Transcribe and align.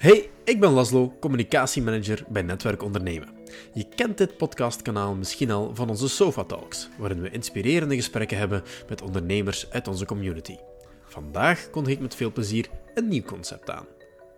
Hey, 0.00 0.30
ik 0.44 0.60
ben 0.60 0.70
Laszlo, 0.70 1.16
communicatiemanager 1.20 2.24
bij 2.28 2.42
Netwerk 2.42 2.82
Ondernemen. 2.82 3.28
Je 3.74 3.88
kent 3.94 4.18
dit 4.18 4.36
podcastkanaal 4.36 5.14
misschien 5.14 5.50
al 5.50 5.74
van 5.74 5.88
onze 5.88 6.08
Sofa 6.08 6.44
Talks, 6.44 6.88
waarin 6.98 7.20
we 7.20 7.30
inspirerende 7.30 7.94
gesprekken 7.94 8.38
hebben 8.38 8.62
met 8.88 9.02
ondernemers 9.02 9.70
uit 9.70 9.88
onze 9.88 10.04
community. 10.04 10.56
Vandaag 11.02 11.70
kondig 11.70 11.92
ik 11.92 12.00
met 12.00 12.14
veel 12.14 12.32
plezier 12.32 12.68
een 12.94 13.08
nieuw 13.08 13.22
concept 13.22 13.70
aan: 13.70 13.86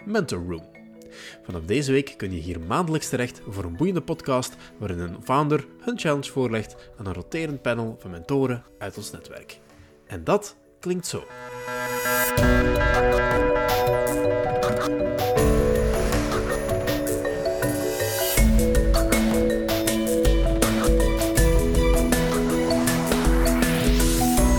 Mentor 0.04 0.44
Room. 0.48 0.68
Vanaf 1.42 1.62
deze 1.64 1.92
week 1.92 2.14
kun 2.16 2.32
je 2.32 2.40
hier 2.40 2.60
maandelijks 2.60 3.08
terecht 3.08 3.40
voor 3.48 3.64
een 3.64 3.76
boeiende 3.76 4.02
podcast 4.02 4.56
waarin 4.78 4.98
een 4.98 5.22
founder 5.22 5.66
hun 5.80 5.98
challenge 5.98 6.30
voorlegt 6.30 6.90
aan 6.98 7.06
een 7.06 7.14
roterend 7.14 7.62
panel 7.62 7.96
van 7.98 8.10
mentoren 8.10 8.64
uit 8.78 8.96
ons 8.96 9.10
netwerk. 9.10 9.58
En 10.06 10.24
dat 10.24 10.56
klinkt 10.80 11.06
zo. 11.06 11.24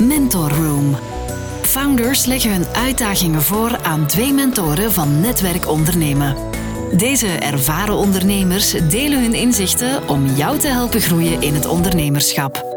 Mentor 0.07 0.52
Room. 0.52 0.95
Founders 1.62 2.25
leggen 2.25 2.52
hun 2.52 2.66
uitdagingen 2.66 3.41
voor 3.41 3.77
aan 3.77 4.07
twee 4.07 4.34
mentoren 4.34 4.91
van 4.91 5.20
Netwerk 5.20 5.67
Ondernemen. 5.67 6.35
Deze 6.98 7.27
ervaren 7.27 7.95
ondernemers 7.95 8.71
delen 8.71 9.21
hun 9.21 9.34
inzichten 9.34 10.09
om 10.09 10.25
jou 10.25 10.59
te 10.59 10.67
helpen 10.67 11.02
groeien 11.02 11.41
in 11.41 11.53
het 11.53 11.66
ondernemerschap. 11.66 12.71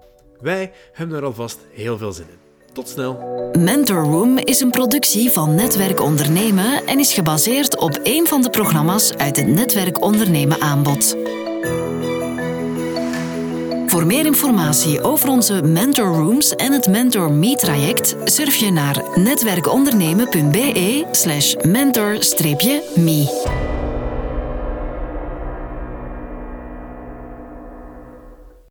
Wij 0.41 0.71
hebben 0.91 1.17
er 1.17 1.23
alvast 1.23 1.59
heel 1.71 1.97
veel 1.97 2.11
zin 2.11 2.27
in. 2.29 2.37
Tot 2.73 2.89
snel! 2.89 3.49
Mentor 3.59 4.03
Room 4.03 4.37
is 4.37 4.59
een 4.59 4.71
productie 4.71 5.31
van 5.31 5.55
Netwerk 5.55 6.01
Ondernemen 6.01 6.85
en 6.85 6.99
is 6.99 7.13
gebaseerd 7.13 7.77
op 7.77 7.99
een 8.03 8.27
van 8.27 8.41
de 8.41 8.49
programma's 8.49 9.13
uit 9.13 9.35
het 9.35 9.47
Netwerk 9.47 10.01
Ondernemen 10.01 10.61
aanbod. 10.61 11.15
Voor 13.95 14.05
meer 14.05 14.25
informatie 14.25 15.01
over 15.01 15.29
onze 15.29 15.61
Mentor 15.63 16.15
Rooms 16.15 16.55
en 16.55 16.71
het 16.71 16.87
Mentor 16.87 17.31
Me 17.31 17.55
traject 17.55 18.15
surf 18.23 18.55
je 18.55 18.71
naar 18.71 19.03
netwerkondernemen.be 19.15 21.05
slash 21.11 21.55
mentor-me. 21.55 23.23